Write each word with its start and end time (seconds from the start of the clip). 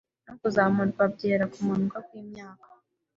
no 0.27 0.33
kuzamurwa 0.41 1.03
byera 1.13 1.43
kumanuka 1.53 1.97
kwimyaka 2.07 2.67